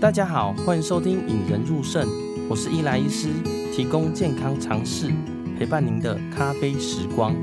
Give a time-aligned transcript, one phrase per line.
[0.00, 2.06] 大家好，欢迎收听《引人入胜》，
[2.48, 3.32] 我是伊莱医师，
[3.74, 5.12] 提供健康常识，
[5.58, 7.34] 陪伴您的咖啡时光。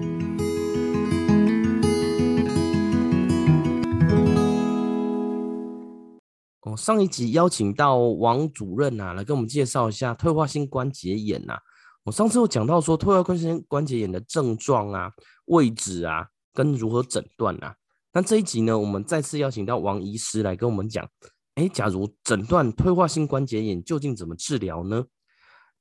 [6.62, 11.60] 哦，上一集邀请到王主任啊，来跟我们介绍一下退化性关节炎呐、啊。
[12.06, 15.12] 我上次有讲到说，退化性关节炎的症状啊、
[15.48, 17.76] 位置啊，跟如何诊断啊。
[18.14, 21.06] 那这一集呢，我们再次邀请到王医师来跟我们讲，
[21.56, 25.06] 哎、欸，假如诊断退化性关节炎，究竟怎么治疗呢？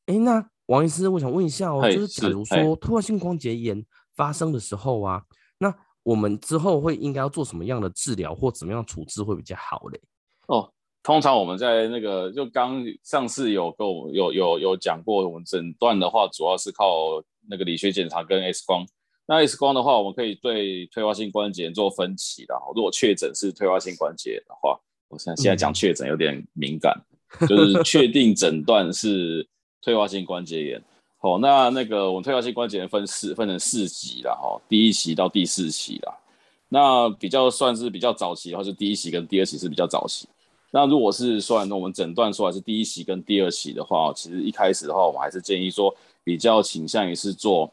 [0.07, 5.23] 哎、欸，那王医师，我想问一下哦、喔，就是假如说退化性关节炎发生的时候啊，
[5.59, 10.01] 那我们之后会应该要做什么样的治疗或怎么样处置会比较好嘞？
[10.49, 10.71] 哦。
[11.07, 18.87] 通常我们在那个就刚上次有跟我有有有讲过，我们诊断的话主要是靠那个理学检查跟 X 光。
[19.27, 22.55] 那 X 光的话，我们可以对退化性关节炎做分期的。
[22.75, 24.81] 如果确诊是退化性关节炎的话，
[25.15, 26.93] 我现在现在讲确诊有点敏感，
[27.41, 29.47] 嗯、就是 确定诊断是
[29.81, 30.83] 退化性关节炎。
[31.19, 36.21] 好，那那个我们退化性关节炎分四分成四级了哈，第一期到第四期了。
[36.69, 40.29] 那比较算是比较早期的话，是第一期跟第二期是比较早期。
[40.71, 47.73] 那如果是算我们诊断出来是第一期跟第二期的话，其实一开始的话，我们还是建议说比较倾向于是做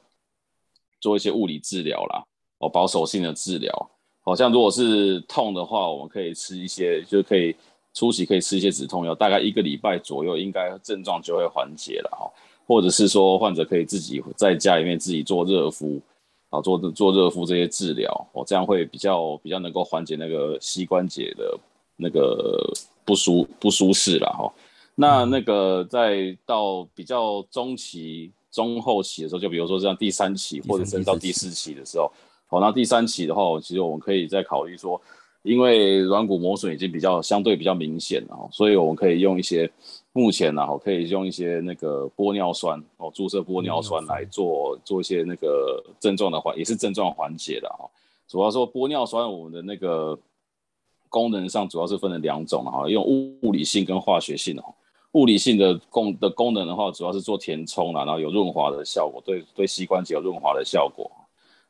[0.99, 2.23] 做一些物理治疗啦，
[2.59, 3.90] 哦，保守性的治疗。
[4.21, 7.55] 好像如果是痛的话，我们可以吃一些，就可以
[7.93, 12.31] 初期可以吃一些止痛药，大概一个礼拜左右，应该症状就会缓解了哈。
[12.67, 16.01] 或者是说患者可以自己在家里面自己做热敷，
[16.49, 21.59] 啊，做做热敷这些治疗，哦，这样会比较比较能够缓解那个膝关节的
[21.95, 22.71] 那个。
[23.03, 24.53] 不舒不舒适了哈，
[24.93, 32.09] 那那个在到比较中期、中后期的时候，就比如说像第三期或者甚至到第四期的时候，
[32.51, 35.01] 好，那第三期的话，其实我们可以再考虑说，
[35.41, 39.67] 因为软骨磨损已经比较相对比较明显了，所以我们可以用一些
[40.11, 47.89] 目前呢，可以用一些那个玻尿酸哦，注射玻尿酸来做做一些那个症状的缓，也是症状缓解的哈。
[48.27, 50.19] 主要说玻尿酸，我们的那个。
[51.13, 53.03] 功能上主要是分了两种哈，用
[53.41, 54.63] 物理性跟化学性的。
[55.11, 61.11] 物理性的功的功能的话，主要是做填充啦，然后有润滑的效果，对对膝关节有润滑的效果。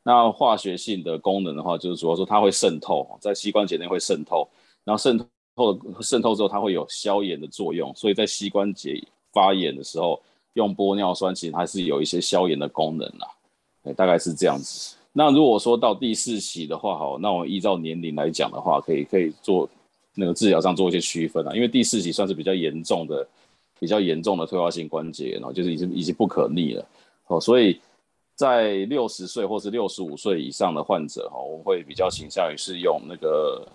[0.03, 4.47] 那化学性的功能的话，就是主要说它会渗透，在膝关节内会渗透，
[4.83, 5.17] 然后渗
[5.55, 9.01] 透渗透之后，它会有消炎的作用，所以在膝关节
[9.31, 10.19] 发炎的时候，
[10.53, 14.95] 用玻尿酸其实它是有一些消炎的功能啦，大概是这样子。
[15.13, 19.69] 那如果说到第四期的话，好，那我依照年龄来讲的话，可以可以做
[20.15, 23.27] 那个治疗上做一些区分啊，因为第四期算是比较严重的、
[23.79, 26.85] 比较严重的退化性关节炎，然后就是已经已经不可逆了，
[27.27, 27.79] 哦，所以
[28.41, 33.67] 在六十岁或是六十五岁以上的患者，哈，我们会比较倾向于是用那个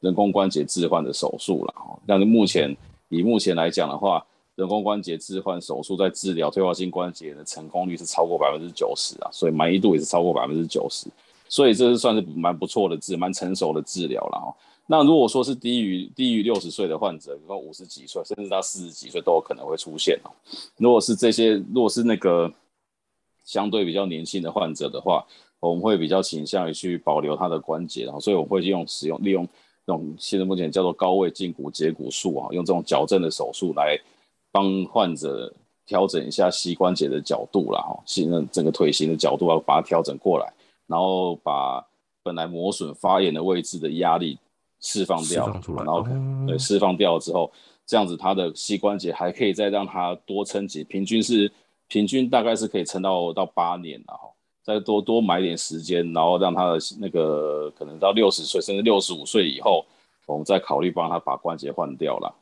[0.00, 2.76] 人工关节置换的手术了，哈，但是目前
[3.08, 4.24] 以目前来讲的话。
[4.56, 11.06] 人工关节置换手术在治疗退化性关节炎的成功率是超过百分之九十啊，所以满意度也是超过百分之九十，
[11.48, 14.54] 所以这是算是蛮不错的治，蛮成熟的治疗了哈。
[14.86, 20.30] 那如果说是低于低于六十岁的患者，比如说五十几岁，甚至到四十几岁都有可能会出现哦。
[20.76, 22.52] 如果是这些，如果是那个
[23.50, 25.26] 相对比较年轻的患者的话，
[25.58, 29.44] 我们会比较倾向于去保留他的关节，然后所以我们会用使用利用
[29.86, 33.98] 这种现在目前叫做高位胫骨截骨术啊，用这种矫正的手术来。
[34.52, 35.54] 帮患者
[35.86, 40.52] 调整一下膝关节的角度啦，哈，现在整个腿型的角度要把它调整过来，
[40.88, 41.80] 然后把
[42.24, 44.36] 本来磨损发炎的位置的压力
[44.80, 46.04] 释放掉，释放出来，然后
[46.48, 47.48] 对释放掉之后，
[47.86, 51.48] 这样子他的膝关节还可以再让它多撑几，平均是
[51.90, 54.30] 平均大概是可以撑到到八年了哈，
[54.62, 59.84] 再多多买点时间，然后让他的那个可能到六十岁甚至六十五岁以后，
[60.26, 62.32] 我们再考虑帮他把关节换掉了。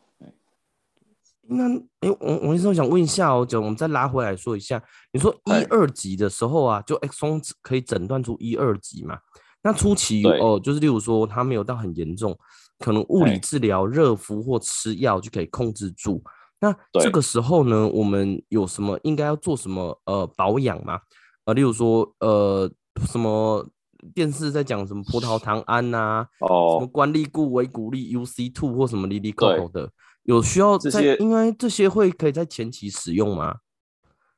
[1.51, 1.65] 那
[2.01, 4.83] 哎，我我医生想问一下哦，就我们再拉回来说一下，
[5.13, 9.19] 你说一二级的时候啊，就 X 光可以诊断出一二级嘛？
[9.63, 12.39] 那初期哦，就是例如说他没有到很严重，
[12.79, 16.23] 可能物理治疗、热敷或吃药就可以控制住。
[16.61, 21.01] 那这个时候呢，我们有什么应该要做什么呃保养吗？
[21.45, 22.71] 呃，例如说呃
[23.07, 23.67] 什么
[24.15, 29.91] 电视在讲什么葡萄糖胺呐、啊，哦，什么关利固、维骨力、UC two 或什么哩哩抠抠的。
[30.25, 33.57] 有需要这些，因为这些会可以在前期使用吗？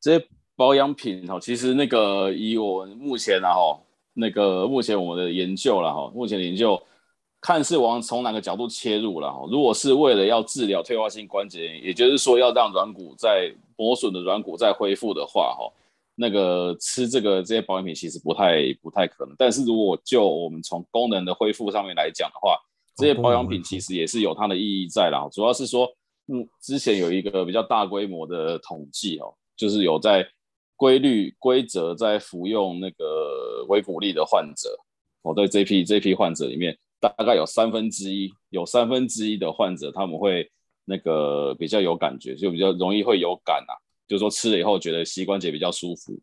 [0.00, 3.80] 这些保养品哈，其实那个以我们目前啊哈，
[4.14, 6.80] 那个目前我们的研究了哈，目前的研究
[7.40, 9.46] 看是往从哪个角度切入了哈。
[9.50, 15.72] 如果是为了要治疗退化性关节炎，也就是说要让软骨在磨损的软骨再恢复的话哈，
[16.14, 19.34] 那个吃这个这些保养品其实不太不太可能。
[19.38, 22.58] 但是如果就我们从功能的恢复上面来讲的话，
[22.96, 25.88] 这些保养品其实也是有它的意义在啦，主要是说
[26.32, 30.28] 嗯，之前有一个比较大规模的统计哦，就是有在
[30.76, 34.78] 规律规则在服用那个维骨力的患者，
[35.22, 40.50] 哦对这批这批患者里面，大概有三分之一，有三分之一的患者他们会
[40.84, 43.72] 那个比较有感觉，就比较容易会有感啊，
[44.06, 46.18] 就是说吃了以后觉得膝关节比较舒服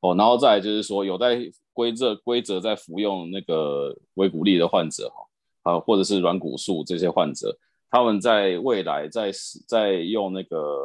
[0.00, 1.38] 哦，然后再来就是说有在
[1.72, 5.08] 规则规则在服用那个维骨力的患者
[5.62, 7.56] 哈，啊或者是软骨素这些患者，
[7.90, 9.30] 他们在未来在
[9.68, 10.76] 在用那个。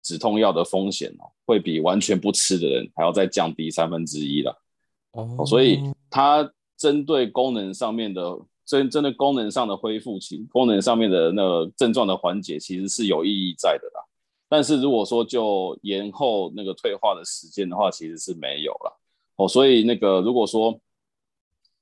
[0.00, 4.62] 止痛药的风险哦，会比完全不吃的人还要再降低三分之一了。
[5.10, 8.22] 哦，所以它针对功能上面的
[8.68, 14.04] 针针对功能上的恢复期，功能上面的那个症状的缓解，其实是有意义在的啦。
[14.46, 19.00] 但是如果说就延后那个退化的时间的话，其实是没有了。
[19.36, 20.78] 哦，所以那个如果说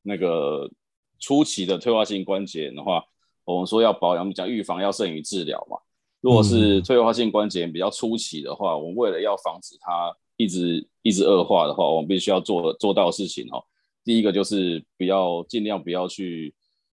[0.02, 0.70] 那个
[1.18, 3.04] 初期的退化性关节炎的话，
[3.44, 5.76] 我们说要保养，我们讲预防要胜于治疗嘛。
[6.20, 13.64] 如果是退化性关节炎比较初期的话，我们为了要防止它一直一直恶化的话，我们必须要做做到的事情哦。
[14.04, 16.54] 第一个就是不要尽量不要去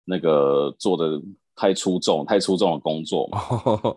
[0.10, 1.22] 那个做的
[1.56, 3.42] 太出众、太出众的工作嘛。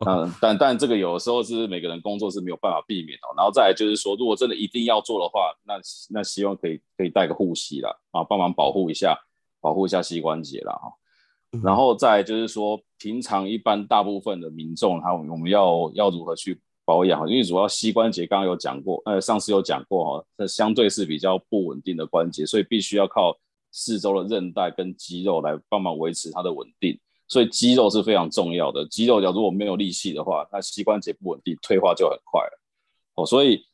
[0.06, 3.22] 嗯，但但这个有的时候是每个人工作是没有办法避免的。
[3.36, 5.74] 然后再来就是说，如果真的一定要做的话，那
[6.10, 9.16] 那希望可以可以带个护膝啦，啊，帮忙保护一下，
[9.60, 10.72] 保护一下膝关节啦。
[10.74, 10.92] 哈。
[11.62, 17.28] 然后再就是说，平常一般大部分的民众，他我们要要如何去保养？
[17.28, 23.36] 因为主要膝关节刚刚有讲过，呃，上次有讲过哈，它相对是比较不稳定的关节，所以必须要靠
[23.72, 26.96] 四周的韧带跟肌肉来帮忙维持它的稳定。
[27.26, 32.60] 所以肌肉是非常重要的，肌肉假如果没有力气的话，那膝关节不稳定，退化就很快了。
[33.14, 33.64] 哦，所以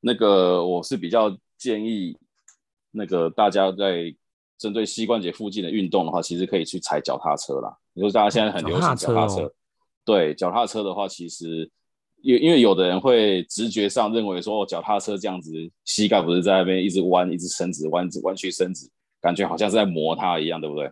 [0.00, 2.16] 那个我是比较建议
[2.92, 4.14] 那个大家在。
[4.58, 7.76] 针对膝关节附近的运动的话，其实可以去踩脚踏车啦。
[7.92, 9.52] 你说大家现在很流行脚踏车，踏车哦、
[10.02, 11.70] 对脚踏车的话，其实
[12.22, 15.52] 因因为有的人会直觉上认为说，哦脚踏车这样子，
[15.84, 18.88] 膝盖不是在那边一直弯，一直伸直，弯直弯曲伸直，
[19.20, 20.90] 感觉好像是在磨它一样，对不对？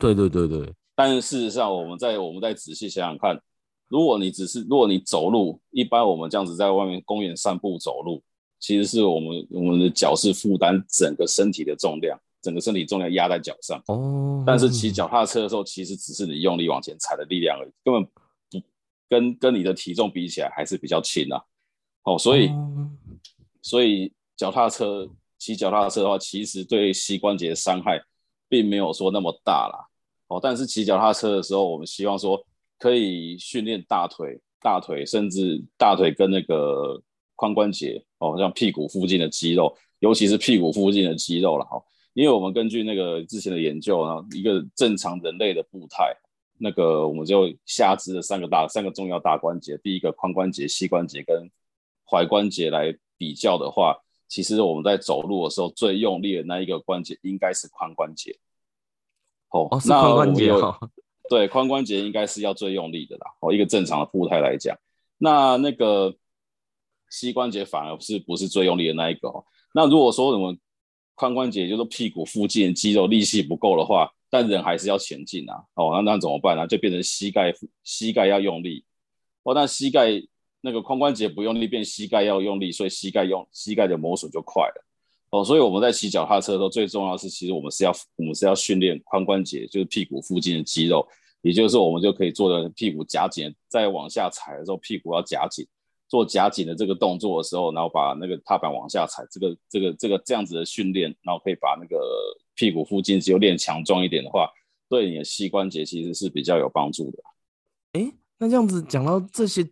[0.00, 0.72] 对对对对。
[0.94, 3.40] 但是事实上，我们在我们再仔细想想看，
[3.88, 8.22] 如果你只是如果你走路，一般我们这样子在外面公园散步走路，
[8.58, 12.18] 其实是我们我们的脚是负担整个身体的重量。
[12.42, 18.10] 整个身体重量压在脚上，哦，但是骑脚踏车的时候，其实只是你用力往前踩的力量而已，根本不
[19.08, 21.42] 跟跟你的体重比起来还是比较轻啊。
[22.04, 22.48] 哦，所以
[23.62, 25.10] 所以脚踏车
[25.46, 28.02] 骑脚踏车的话，其实对膝关节的伤害
[28.48, 29.78] 并没有说那么大啦。
[30.26, 32.44] 哦，但是骑脚踏车的时候，我们希望说
[32.80, 37.00] 可以训练大腿、大腿甚至大腿跟那个
[37.36, 41.80] 髋关节哦，像屁股附近的肌肉，尤其是屁股附近的肌肉了哈。
[42.12, 46.12] 因为我们根据那个之前的研究，呢一个正常人类的步态，
[46.58, 51.48] 那个我们就下肢的三个大三个重要大关节，第一个髋关节、膝关节跟
[52.10, 53.96] 踝关节来比较的话，
[54.28, 58.38] 其实我们在走路的时候最用力的那一个关节应该是髋关节。
[59.50, 60.78] 哦，哦是髋关节哈。
[61.28, 63.26] 对，髋关节应该是要最用力的啦。
[63.40, 64.76] 哦，一个正常的步态来讲，
[65.18, 66.14] 那那个
[67.10, 69.44] 膝关节反而是不是最用力的那一个哦。
[69.72, 70.58] 那如果说我们
[71.16, 75.64] 髋关节就是屁股附近肌肉力气不够的话，但人还是要前进啊。
[75.74, 76.66] 哦，那那怎么办呢？
[76.66, 77.52] 就变成膝盖
[77.82, 78.84] 膝盖要用力。
[79.42, 80.22] 哦，那膝盖
[80.66, 84.84] 那个髋关节不用力，变膝盖要用力，所以膝盖用膝盖的磨损就快了。
[85.30, 91.06] 哦，所以我们在骑脚踏车的时候，最重要的是，其实我们是要我们是要训练髋关节，就是屁股附近的肌肉，
[91.42, 95.64] 也就是我们就可以做的屁股夹紧，再往下踩的时候，屁股要夹紧。
[96.08, 101.98] 做夹紧的这个动作的时候，然后把那个踏板往下踩，这个这个这个这样子的训练，然后可以把那个
[102.54, 104.48] 屁股附近肌肉练强壮一点的话，
[104.88, 107.18] 对你的膝关节其实是比较有帮助的。
[107.94, 109.68] 哎，那这样子讲到这些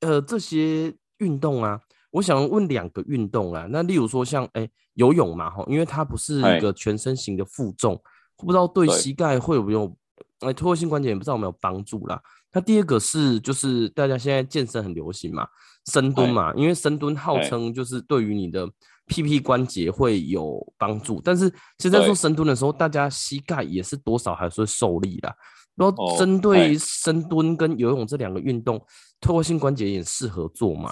[0.00, 1.80] 呃这些运动啊，
[2.10, 8.00] 我想问两个运动啊，那例如说像哎游泳嘛哈，因为它不是一个全身型的负重，
[8.36, 9.96] 不知道对膝盖会有没有
[10.40, 12.20] 哎退化性关节也不知道有没有帮助啦。
[12.52, 15.46] 那第二个是就是大家现在健身很流行嘛。
[15.90, 18.68] 深蹲嘛，因为深蹲号称就是对于你的
[19.06, 25.34] 屁屁关节会有帮助，但是现在做深蹲的时候，大家膝盖也是多少还是会受力的。
[25.78, 28.84] 然后针对深蹲跟游泳这两个运动，
[29.20, 30.90] 退化性关节炎适合做吗？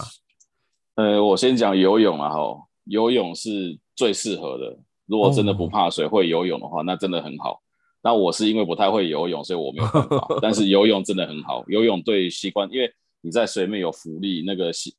[0.95, 4.79] 呃，我先讲游泳啊，哈，游泳是最适合的。
[5.07, 7.61] 如果真的不怕水，会游泳的话，那真的很好。
[8.03, 10.27] 那我是因为不太会游泳，所以我没有办法。
[10.41, 12.89] 但是游泳真的很好，游泳对膝关，因为
[13.21, 14.95] 你在水面有浮力，那个膝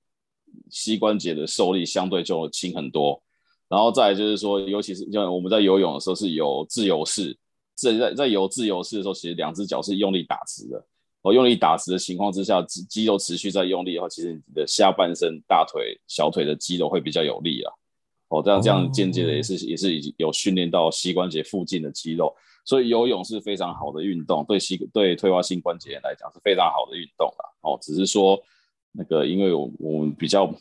[0.70, 3.22] 膝关节的受力相对就轻很多。
[3.70, 7.38] 然后再来就是说，尤其是像我们在游泳的时候是有自由式，
[7.78, 10.84] 在在在游自由式的时候，其实两只脚是用力打直的。
[11.22, 17.74] 哦，用力打直的情况之下，肌肌肉持续在用力的话，其实你的下半身、大腿、小腿的肌肉会比较有力啊。
[18.30, 19.64] 哦，这样这样间接的也是、oh.
[19.64, 22.34] 也是已经有训练到膝关节附近的肌肉，
[22.66, 27.46] 所以游泳是非常好的运动，对膝对退化性关节炎来讲是非常好的运动啦。
[27.62, 28.38] 哦，只是说
[28.92, 30.54] 那个因为我我们比较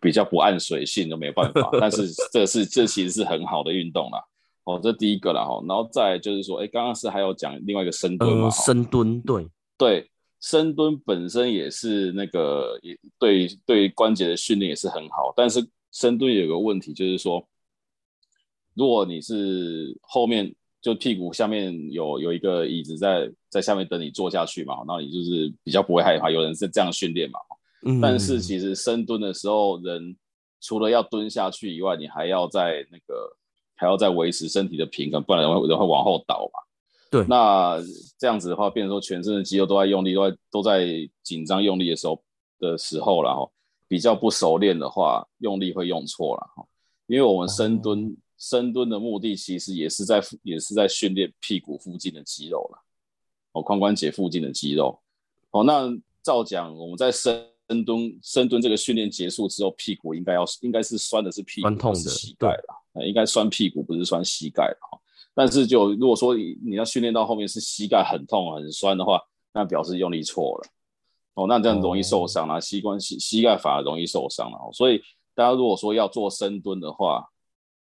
[0.00, 4.24] 比较不按水性都没办法， 但是这是这其实是很好的运动啦。
[4.68, 8.44] 哦，这第一个啦哈，然后再就是说，哎，刚刚是还有讲另外一个深蹲嘛？
[8.44, 9.46] 呃、深蹲，对
[9.76, 10.10] 对，
[10.40, 15.66] 深蹲本身也是那个也对对关节的训练也是很好，但是。
[15.90, 17.42] 深蹲有个问题，就是说，
[18.74, 26.30] 如果你是后面就屁股下面有有一个椅子在在下面等你坐下去嘛，那你就是比较不会害怕。
[26.30, 27.40] 有人是这样训练嘛，
[27.86, 30.14] 嗯，但是其实深蹲的时候，人
[30.60, 33.34] 除了要蹲下去以外，你还要在那个
[33.78, 36.60] 还要再维持身体的平衡，不然人会人会往后倒嘛。
[37.10, 37.82] 对，那
[38.18, 42.22] 这样子的话，变成说全身的肌肉都在用力，都在都在紧张用力的时候
[42.58, 43.50] 的时候，然后。
[43.90, 46.62] 比较不熟练的话，用力会用错了哈，
[47.06, 52.78] 因为我们深蹲，哦、深蹲的目的其实也是在也是在训练屁股附近的肌肉了，
[53.52, 55.00] 哦，髋关节附近的肌肉，
[55.52, 55.88] 哦，那
[56.22, 57.42] 照讲我们在深
[57.86, 64.98] 蹲深蹲这个训练结束之后，屁股应该要应该是酸的是屁股，酸痛的膝盖了，应该酸屁股不是酸膝盖哈，
[65.34, 69.20] 但是就如果说你要训练到后面是膝盖很痛很酸的话，
[69.52, 70.70] 那表示用力错了。
[71.34, 74.58] 哦，那这样容易受伤啦，膝关膝膝盖反而容易受伤了。
[74.72, 75.00] 所以
[75.34, 77.24] 大家如果说要做深蹲的话，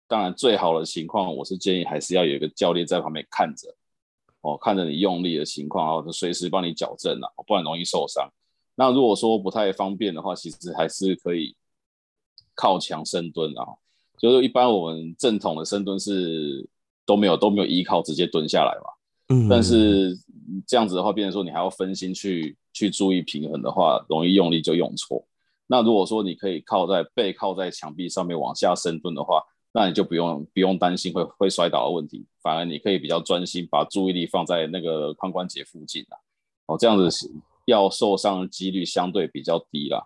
[0.07, 3.73] 当然最好的情况，我是建议还是要有一个教练在旁边看着，
[4.41, 8.27] 哦，看着你用力的情况，然后随时帮你矫正啦，不然容易受伤。
[8.75, 11.55] 那如果说不太方便的话，其实还是可以
[12.55, 13.63] 靠墙深蹲啊。
[14.23, 16.67] 就是一般我们正统的深蹲是
[17.05, 18.89] 都没有都没有依靠，直接蹲下来嘛。
[19.35, 20.17] 嗯，但是
[20.65, 22.57] 这样子的话，变成说你还要分心去。
[22.75, 25.23] 去注意平衡的话，容易用力就用错。
[25.67, 36.17] 那如果说你可以靠在背靠在墙壁上面往下深蹲的话，那你就不用不用担心会会摔倒的问题，反而你可以比较专心把注意力放在那个髋关节附近啊。
[36.65, 37.31] 哦，这样子
[37.65, 40.03] 要受伤的几率相对比较低啦。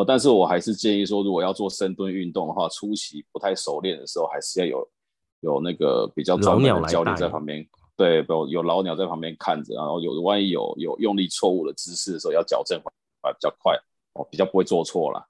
[0.00, 4.88] 哦，但是我还是建议说，如果要做深蹲运动的话，初期不太熟练的时候，还是要有
[5.40, 7.66] 有那个比较专业的教练在旁边。
[7.96, 12.90] 对，有有老鸟在旁边看着，然后有万一有有用力错误的姿势的时候，要矫正会
[13.30, 13.76] 比较快
[14.14, 15.26] 哦，比较不会做错了。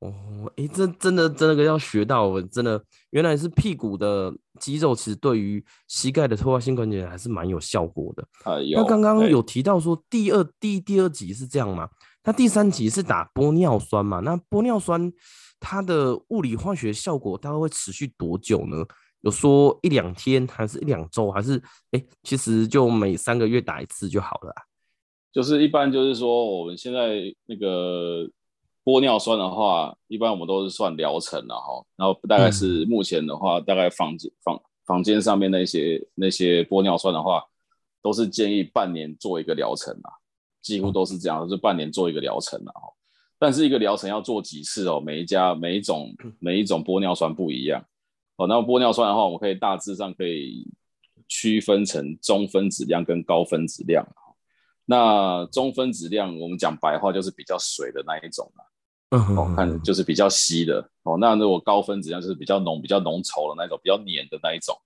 [0.00, 0.14] 哦，
[0.56, 8.26] 哎，这真的真的要学到，真的原来是屁股的肌肉，其实对于膝盖的退化性关节还是蛮有效果的。
[8.44, 8.80] 啊，有。
[8.80, 11.90] 那刚刚有提到说第二第第二集是这样吗？
[12.24, 14.20] 那第三集是打玻尿酸嘛？
[14.20, 15.12] 那玻尿酸
[15.58, 18.84] 它的物理化学效果大概会持续多久呢？
[19.22, 21.56] 有说一两天，还是一两周，还是
[21.90, 24.62] 哎、欸，其实就每三个月打一次就好了、啊。
[25.32, 28.28] 就是一般就是说，我们现在那个
[28.84, 31.84] 玻尿酸的话，一般我们都是算疗程了哈。
[31.96, 37.44] 然后大概是目前的话，嗯、大概房间房房间上面那些那些玻尿酸的话，
[38.00, 40.12] 都是建议半年做一个疗程啊，
[40.60, 42.72] 几乎都是这样，就是半年做一个疗程啊。
[43.38, 45.00] 但是一个疗程要做几次哦？
[45.00, 47.84] 每一家每一种每一种玻尿酸不一样。
[48.36, 50.66] 哦，那玻尿酸的话，我们可以大致上可以
[51.28, 54.06] 区分成中分子量跟高分子量。
[54.84, 58.64] 那中分子量，我们讲白话就是比较水的那一种啦。
[59.10, 60.80] 嗯哼，哦，看就是比较稀的。
[61.04, 64.76] 哦，那如果高分子量就是比较浓、比较浓稠的那种，比较黏的那一种。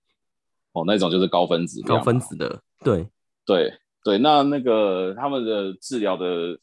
[0.73, 1.81] 哦，那种就是高分子。
[1.83, 3.07] 高分子的，对
[3.45, 3.73] 对
[4.03, 4.17] 对。
[4.17, 6.57] 那那个他们的治疗的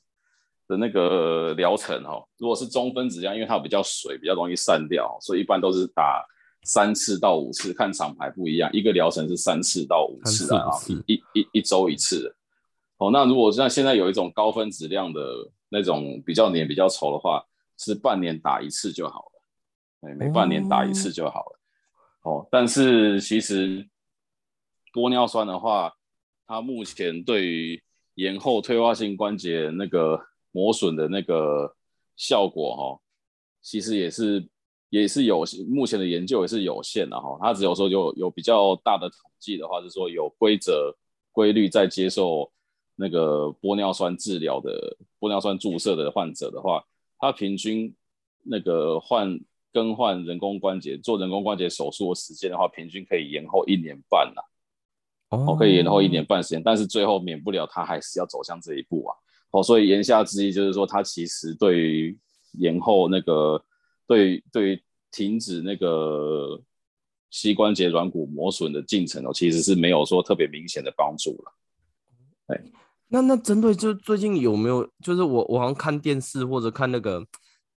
[0.69, 6.25] 的那个疗程哦，如果是中分子量，因为它比较水，比较容易散掉，所以一般都是打。
[6.63, 10.69] 三次到五次，看厂牌不一样，一个疗程是三次到五次啊，
[11.07, 12.37] 一一一周一次。
[12.99, 15.23] 哦，那如果像现在有一种高分子量的
[15.71, 17.43] 那种比较黏、比较稠的话，
[17.79, 21.59] 是半年打一次就好了，每半年打一次就好了。
[22.25, 23.89] 哦，哦，但是其实
[24.93, 25.91] 玻尿酸的话，
[26.50, 27.80] 它目前对于
[28.16, 31.73] 延后退化性关节那个磨损的那个
[32.16, 33.00] 效果，哈，
[33.62, 34.45] 其实也是。
[34.88, 40.92] 也是有目前的研究也是有限的哈，它只有说有有比较大的统计的话，是说有规则
[41.30, 42.50] 规律在接受
[42.97, 46.85] 那个玻尿酸治疗的玻尿酸注射的患者的话，
[47.21, 47.95] 他平均
[48.42, 49.38] 那个换
[49.73, 54.42] 更换人工关节做人工关节手术的时间的话，平均可以延后一年半呐，
[55.31, 59.17] 哦，可以延后一年半时间，但是最后免不了他还是要走向这一步啊，
[59.51, 62.19] 哦，所以言下之意就是说，他其实对于
[62.53, 63.65] 延后那个。
[64.11, 64.83] 对，对于
[65.13, 66.61] 停止那个
[67.31, 72.59] 膝关节软骨磨损的进程哦，其实是没有说特别明显的帮助了。
[73.07, 77.25] 那那针对就最近有没有，就是我我好像看电视或者看那个，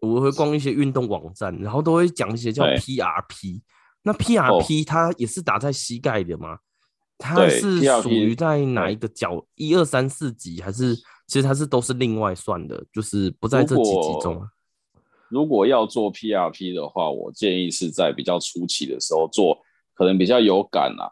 [0.00, 3.61] 我会逛一些运动网站，然后都会讲一些叫 PRP。
[4.02, 6.61] 那 PRP 它也是打在膝盖的吗？
[7.22, 9.44] 它是属于在哪一个角？
[9.54, 10.94] 一二三四级还是？
[11.28, 14.42] 其实它是都是另外算的，就是不在这几级中。
[15.30, 19.56] 如果要做 PRP 的话，我建议是在比较初期的时候做，
[19.94, 21.08] 可能比较有感啊。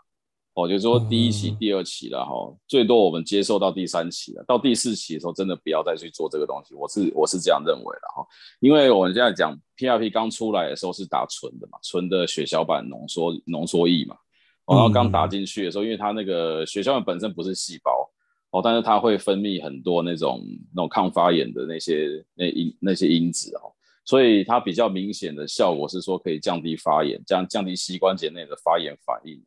[0.53, 6.75] 哦，就是说第一期、第二期了哈，最多我们接受到第三期了，到第四期的时候，真的不要再去做这个东西。
[6.75, 8.27] 我是我是这样认为的哈，
[8.59, 14.17] 因为我们现在讲 PRP 刚出来的时候是打纯的嘛，纯的血小板浓缩浓缩液嘛，
[14.71, 18.09] 然后刚打进去的时候，因为它那个血小板本身不是细胞
[18.51, 20.41] 哦，但是它会分泌很多那种
[20.75, 23.73] 那种抗发炎的那些那因那些因子哦。
[24.05, 29.41] 所以它比较明显的效果是说可以降低发炎，降降低膝关节内的发炎反应。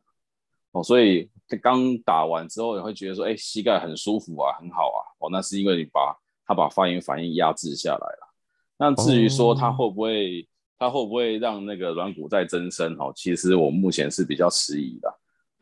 [0.72, 1.30] 哦，所以
[1.62, 5.00] 刚打完之后，你会觉得说，哎，膝盖很舒服啊，很好啊。
[5.20, 6.16] 哦，那是因为你把
[6.48, 8.34] 它把发炎反应压制下来了。
[8.78, 10.46] 那至于说它会不会，哦、
[10.84, 12.96] 它会不会让那个软骨再增生？
[13.00, 15.10] 哦，其实我目前是比较迟疑的。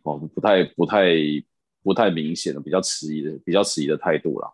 [0.04, 1.14] 哦，不太不太
[1.84, 4.52] 不太明显的，比较迟疑的，比较迟疑的态度了。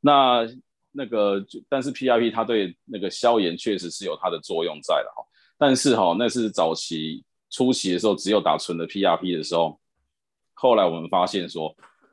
[0.00, 0.48] 那。
[0.90, 5.22] 那个，但是 PRP 它对那个消炎确实是有它的作用在的哈。
[5.56, 9.78] 但是哈，那是早期初期的时候，只有打纯的 PRP 的时候。
[10.54, 11.72] 后来我们发现说，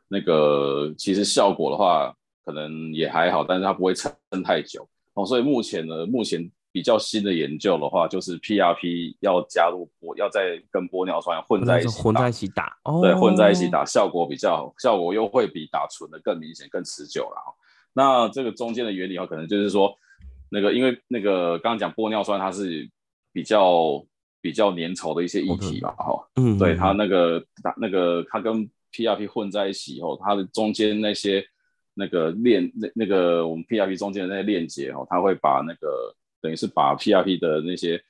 [0.09, 5.25] 那个其实效果的话，可能也还好，但是它不会撑太久哦。
[5.25, 17.53] 所以目前呢，目前比较新的研究的话，就是 PRP 要加入玻，要再跟玻尿酸混在一起，混在一起打，对，混在一起打，效果比较好，效果又会比打纯的更明显、更持久了哈。
[17.93, 19.97] 那这个中间的原理的话，可能就是说，
[20.49, 22.89] 那个因为那个刚刚讲玻尿酸它是
[23.31, 24.05] 比较
[24.41, 31.41] 比较粘稠的一些液体嘛，哈，嗯，对，它那个打那个它跟 PRP 混在一起以后，它的中间那些
[31.93, 38.01] 那个链那那个我们 PRP 中间的那些链接哦，它会把那个等于是把 PRP 的那些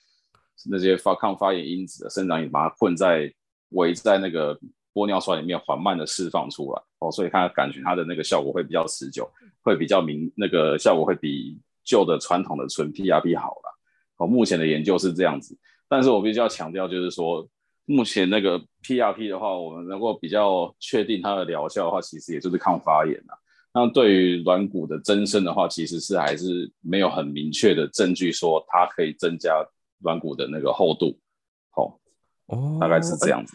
[0.69, 3.33] 那些发抗发炎因子的生长因把它困在
[3.69, 4.59] 围在那个。
[4.95, 9.29] 玻尿酸里面缓慢的释放出来哦，所以它感觉它的那个效果会比较持久，
[9.61, 13.79] 会比较明，那个效果会比旧的传统的纯 PRP 好了。
[14.15, 15.53] 哦，目前的研究是这样子，
[15.89, 17.45] 但是我必须要强调，就是说
[17.83, 23.35] 目前那个 PRP 的话，我们能够比较确定它的疗效的话，其实也就是抗发炎啊。
[23.75, 29.53] 那对于软骨的增生的话，其实是还是没有很明确的证据说它可以增加
[29.99, 31.19] 软骨的那个厚度。
[31.71, 31.99] 好，
[32.45, 33.53] 哦，大概是这样子。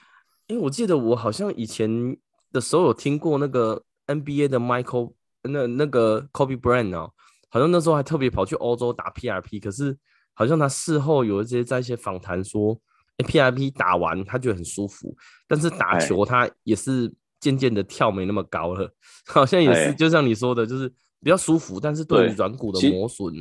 [0.49, 2.15] 因为我记得我好像以前
[2.53, 7.11] 的时候有听过那个 NBA 的 Michael 那那个 Kobe Bryant 哦，
[7.49, 9.97] 好像那时候还特别跑去欧洲打 PRP，可是
[10.35, 12.79] 好像他事后有一些在一些访谈说，
[13.17, 15.17] 哎，PRP 打完他觉得很舒服，
[15.49, 18.89] 但是打球他也是渐渐的跳没那么高了，
[19.27, 20.89] 好像也是就像你说的，就是
[21.23, 23.35] 比较舒服，但是对于软骨的磨损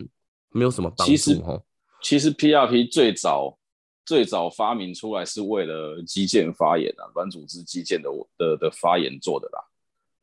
[0.52, 1.62] 没有什么帮助哈。
[2.02, 3.58] 其实 PRP 最早。
[4.06, 8.10] 最早发明出来是为了肌腱发炎啊，软组织肌腱的
[8.40, 9.64] 的的发炎做的啦。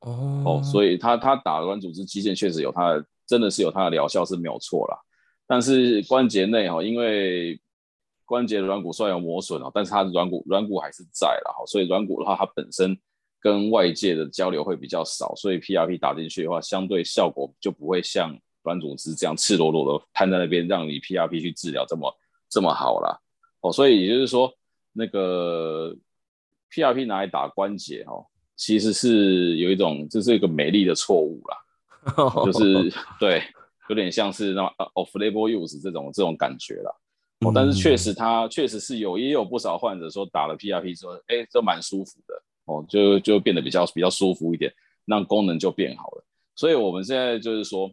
[0.00, 4.98] 哦哦，所以他他打软组织肌腱确实有它的，真的是有它的疗效是没有错啦。
[5.46, 7.60] 但是关节内哈，因为
[8.24, 12.98] 关节软骨虽然有磨损哦，但是它的软骨软骨还是在了哈，所以软骨的话它本身
[13.46, 22.12] 跟外界的交流会比较少，所以 PRP 打进去的话，相对效果就不会像软组织这样赤裸裸的摊在那边，让你 PRP 去治疗这么
[22.50, 23.16] 这么好啦。
[23.60, 24.52] 哦，所以也就是说，
[24.92, 25.96] 那个
[26.72, 33.44] PRP 拿来打关节哦，其实是有一种，这是一个美丽的错误啦， 就是对，
[33.88, 34.62] 有点像是那
[34.94, 36.90] off-label use 这种这种感觉啦。
[37.46, 42.34] 哦，但是确实它确实是有，也有不少患者说打了 PRP 之后，哎，这蛮舒服的
[42.66, 44.72] 哦，就就变得比较比较舒服一点，
[45.04, 46.24] 那功能就变好了。
[46.54, 47.90] 所以我们现在就是说，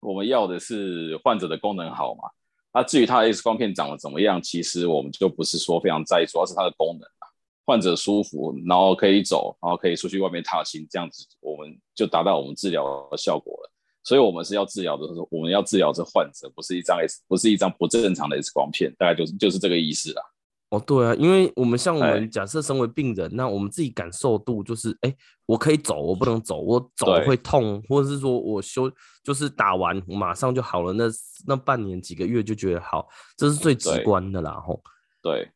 [0.00, 2.24] 我们要的是患者的功能好嘛。
[2.72, 7.26] 那至于它的 X 光片长得怎么样，其实我们就不是说非常在意，主要是它的功能啊，
[7.64, 13.72] 患者舒服，然后可以走，然后可以出去外面踏青，这样子我们就达到我们治疗的效果了。
[14.04, 20.22] 所以，我们是要治疗的是，我们要治疗这患者，不是一张 X，不是一张不正常的 X 光片，大概就是就是这个意思啦。
[20.70, 25.14] 哦，对啊，因为我们像我们假设身为病人，那我们自己感受度就是，哎，
[25.46, 28.90] 我可以走，我不能走，我走会痛，或者是说我休，
[29.24, 31.04] 就是打完马上就好了，那
[31.46, 34.82] 那半年几个月就觉得好，这是最直观的啦，吼。
[35.22, 35.50] 对，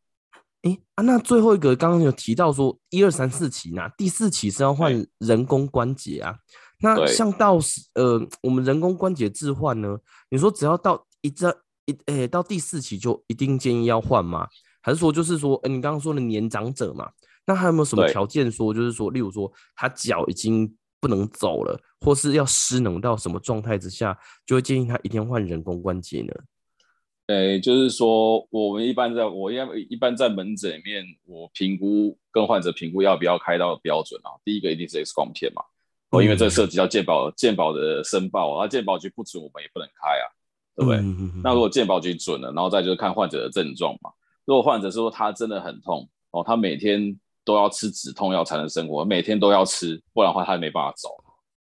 [0.62, 6.34] 哎啊，那最后一个刚刚有提到说一二三四期，呢第四期是要换人工关节啊，
[6.80, 7.58] 那像到
[7.94, 9.98] 呃我们人工关节置换呢，
[10.30, 11.50] 你说只要到一这
[11.84, 14.48] 一哎到第四期就一定建议要换吗？
[14.82, 17.10] 还是说，就是说，哎，你刚刚说的年长者嘛，
[17.46, 26.34] 那还有没有什么条件说，就是说，例如说，他脚已经不能走了，或是要失能到什么状态之下，就会建议他一定要换人工关节呢？
[27.28, 29.56] 诶，就是说，我们一般在我一
[29.88, 35.62] 一般在门诊里面，我评估跟患者评估要不要开刀的标准啊，第一个一定是 X 光片嘛，
[36.10, 40.24] 哦，因为这涉及到健保健保的申报，啊，健保局不准我们也不能开啊，
[40.76, 40.98] 对不对？
[40.98, 44.10] 嗯、那如果健保局准了，然后再就是看患者的症状嘛。
[44.44, 51.08] 如果患者说他真的很痛哦，他每天都要吃止痛药才能生活，每天都要吃，不然的话他没办法走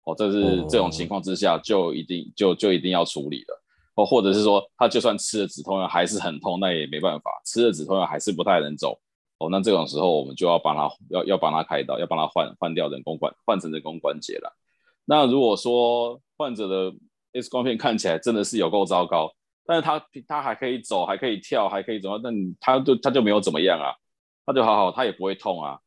[0.04, 0.14] 哦。
[0.16, 3.62] 这是这种情况之下，就一定就就一定要处理了
[3.96, 4.04] 哦。
[4.04, 8.98] 或者是说他就算吃了止痛药还是很痛，那也没办法，吃了止痛药还是不太能走
[9.38, 9.48] 哦。
[9.50, 14.56] 那这种时候我们就要帮他要要帮他开刀，要帮他换换掉人工关换成人工关节了。
[15.04, 16.92] 那如果说患者的
[17.32, 19.30] X 光片看起来真的是有够糟糕。
[19.70, 22.22] 但是他他还可以走，还可以跳，还可以怎么样？
[22.24, 23.94] 那他就他就没有怎么样啊，
[24.44, 25.78] 他就好好，他也不会痛啊。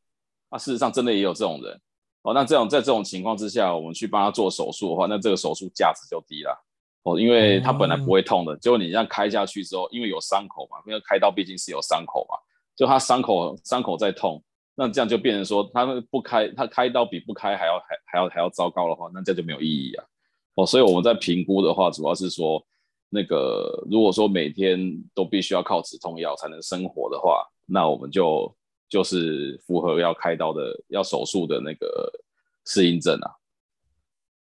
[0.50, 1.82] 那事实上真的也有这种人
[2.22, 2.34] 哦。
[2.34, 6.58] 那这种在这种情况之下，我们去帮他做手术的话，那这个手术价值就低了
[7.04, 12.40] 哦，因为他本来不会痛的，结果你这样开下去之后，因为有伤口嘛，因为开刀毕竟是有伤口嘛，
[12.78, 14.42] 就他伤口伤口在痛，
[14.76, 20.06] 那这样就变成说他不开，他开刀比不开还要还还要还要糟糕的话，那这样就没有意义啊。
[20.56, 22.66] 哦，所以我们在评估的话，主要是说。
[23.14, 24.80] 那个，如果说每天
[25.14, 28.52] 都必须要靠止痛药才能生活的话，那我们就
[28.90, 32.12] 就是符合要开刀的、要手术的那个
[32.66, 33.30] 适应症啊。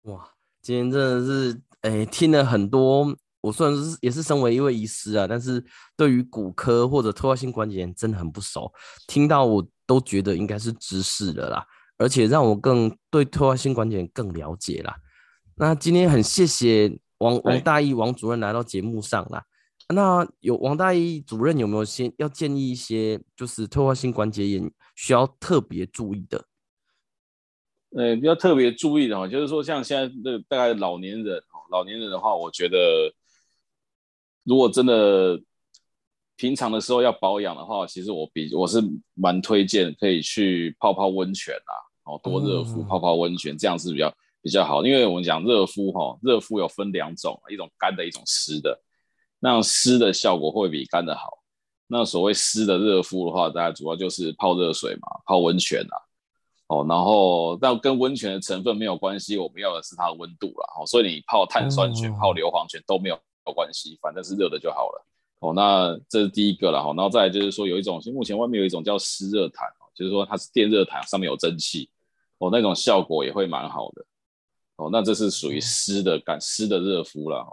[0.02, 0.28] 哇，
[0.62, 3.12] 今天真的是哎、听了很多。
[3.40, 5.64] 我虽然是也是身为一位医师啊，但是
[5.96, 8.72] 对于骨科或者退化性关节炎真的很不熟，
[9.08, 11.66] 听到我都觉得应该是知识的啦，
[11.98, 14.94] 而且让我更对退化性关节炎更了解啦。
[15.56, 16.96] 那今天很谢谢。
[17.22, 19.44] 王王大义王主任来到节目上了，
[19.88, 26.44] 那有王大义主任有没有先要建议一些，就是退化性关节炎需要特别注意的？
[27.96, 33.14] 呃，比较特别注意的哈，就是说像现在的大概老年人，老年人的话，我觉得
[34.42, 35.40] 如果真的
[36.36, 38.82] 平常的时候要保养的话，其实我比我是
[39.14, 44.12] 蛮推荐可以去泡泡温泉啊，哦，多热敷泡泡温泉，这样是比较。
[44.42, 48.78] 比较好，因为我们讲热敷哈，热敷有分两种，一种干的，一种湿的。
[49.38, 51.38] 那湿的效果会比干的好。
[51.86, 55.96] 那所谓湿的热敷的话，大家主要就是泡热水嘛，泡温泉啊。
[56.68, 60.80] 哦，然后但跟温泉的成分没有关系，我们要的是它的温度啦。
[60.80, 65.06] 哦，所以你泡碳酸泉、泡硫磺泉都没有有关系，反正是热的就好了。
[65.40, 66.94] 哦，那这是第一个了哈。
[66.96, 71.90] 然后再来就是说，有一种目前外面有一种叫湿热毯，就是说它是电热毯，上面有蒸汽，
[72.38, 74.04] 哦，那种效果也会蛮好的。
[74.76, 77.46] 哦，那这是属于湿的干湿的热敷了。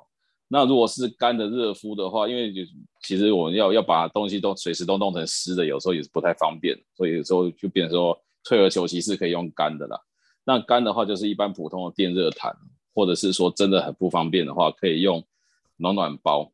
[0.48, 2.62] 那如果是干的热敷的话，因为就
[3.04, 10.00] 其实我们要要把东西都随时都弄成湿的，有时候也是不太方便，所以有时候就变成说退而求其次可以用干的啦。
[10.44, 12.52] 那干的话就是一般普通的电热毯，
[12.96, 15.24] 或者是说真的很不方便的话，可以用
[15.78, 16.52] 暖暖包。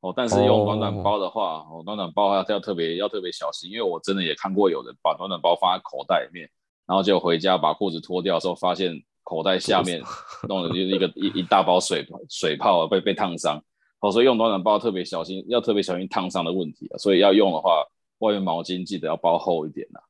[0.00, 6.46] 哦，但是用暖暖包的话，哦，暖暖包要特别要特别小心，因为我真的也看过有人把暖暖包放在口袋里面，
[6.86, 9.02] 然后就回家把裤子脱掉的时候发现。
[9.30, 10.02] 口袋下面
[10.48, 13.62] 弄的就是一个一一大包水水泡被被烫伤，
[14.00, 16.98] 哦，所以用暖暖包特别小心，要特别小心烫伤的问题啊。
[16.98, 17.86] 所以要用的话，
[18.18, 20.00] 外面毛巾记得要包厚一点呐。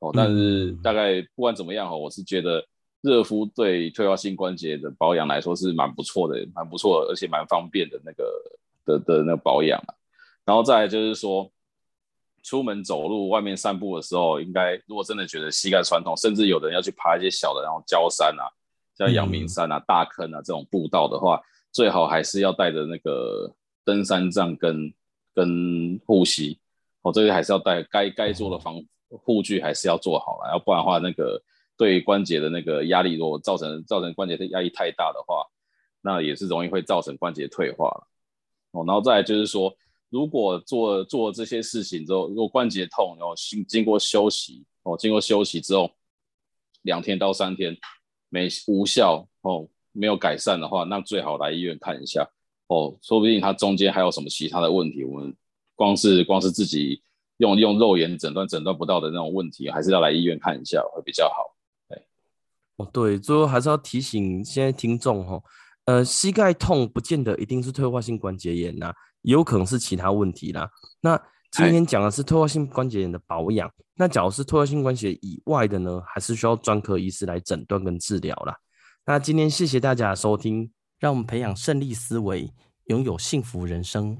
[0.00, 2.66] 哦，但是大概不管怎么样哦，我是觉得
[3.00, 8.24] 热敷对退化性关节的保养来说是蛮不错的，蛮不错的，而且蛮方便的那个
[8.84, 9.94] 的的那个保养啊。
[10.44, 11.48] 然后再来就是说，
[12.42, 18.50] 出门走路、外面散步的时候，应该如果真的觉得膝盖酸痛，甚至有的人要去爬一些小的，然后焦山啊。
[18.96, 23.52] 像阳明山啊、大坑啊这种步道的话，最好还是要带着那个
[23.84, 24.92] 登山杖跟
[25.34, 26.58] 跟护膝，
[27.02, 31.42] 哦，这个还是要带，该该做的防护具还是要做好了，要不然的话，那个
[31.76, 35.44] 对关节的那个压力，如果造成造成关节的压力太大的话，
[36.00, 38.06] 那也是容易会造成关节退化了。
[38.70, 39.74] 哦，然后再来就是说，
[40.08, 45.90] 如果做做这些事情之后，如果关节痛，然后经经过休息，哦，经过休息之后，
[46.82, 47.76] 两天到三天。
[48.34, 52.28] 没无效哦，没有改善的话，那最好来医院看一下
[52.66, 55.32] 哦，说不定它中间还有什么其他的问题，我们
[55.76, 57.00] 光是光是自己
[57.36, 61.54] 用用肉眼诊断诊断不到的那种问题，还是要来医院看一下会比较好。
[61.88, 62.02] 对，
[62.76, 65.40] 哦对，最后还是要提醒现在听众哈，
[65.84, 68.92] 呃，膝盖痛不见得一定是退化性关节炎呐，
[69.22, 70.68] 也有可能是其他问题啦。
[71.00, 71.20] 那
[71.56, 78.56] 今天讲的是退化性关节炎的保养，那假如是退化性关节以外的呢，还是需要专科医师来诊断跟治疗啦。
[79.06, 82.52] 那今天谢谢大家的收听，让我们培养胜利思维，
[82.86, 84.18] 拥有幸福人生。